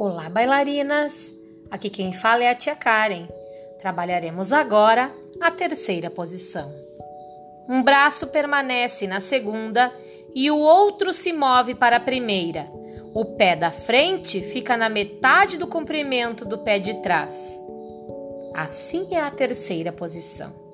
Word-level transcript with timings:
Olá, 0.00 0.30
bailarinas! 0.30 1.34
Aqui 1.72 1.90
quem 1.90 2.12
fala 2.12 2.44
é 2.44 2.48
a 2.48 2.54
tia 2.54 2.76
Karen. 2.76 3.26
Trabalharemos 3.80 4.52
agora 4.52 5.12
a 5.40 5.50
terceira 5.50 6.08
posição. 6.08 6.72
Um 7.68 7.82
braço 7.82 8.28
permanece 8.28 9.08
na 9.08 9.20
segunda 9.20 9.92
e 10.32 10.52
o 10.52 10.56
outro 10.56 11.12
se 11.12 11.32
move 11.32 11.74
para 11.74 11.96
a 11.96 12.00
primeira. 12.00 12.70
O 13.12 13.24
pé 13.24 13.56
da 13.56 13.72
frente 13.72 14.40
fica 14.40 14.76
na 14.76 14.88
metade 14.88 15.58
do 15.58 15.66
comprimento 15.66 16.44
do 16.44 16.58
pé 16.58 16.78
de 16.78 17.02
trás. 17.02 17.60
Assim 18.54 19.08
é 19.10 19.20
a 19.20 19.32
terceira 19.32 19.90
posição. 19.90 20.67